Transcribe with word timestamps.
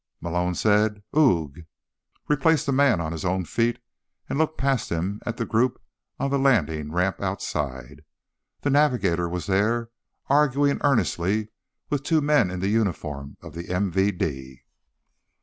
Malone 0.19 0.55
said: 0.55 1.03
"Oog," 1.13 1.63
replaced 2.27 2.65
the 2.65 2.71
man 2.71 2.99
on 2.99 3.11
his 3.11 3.23
own 3.23 3.45
feet 3.45 3.77
and 4.27 4.39
looked 4.39 4.57
past 4.57 4.89
him 4.89 5.21
at 5.27 5.37
the 5.37 5.45
group 5.45 5.79
on 6.19 6.31
the 6.31 6.39
landing 6.39 6.91
ramp 6.91 7.21
outside. 7.21 8.03
The 8.61 8.71
navigator 8.71 9.29
was 9.29 9.45
there, 9.45 9.91
arguing 10.25 10.79
earnestly 10.81 11.49
with 11.91 12.01
two 12.01 12.19
men 12.19 12.49
in 12.49 12.61
the 12.61 12.69
uniform 12.69 13.37
of 13.43 13.53
the 13.53 13.65
MVD. 13.65 14.61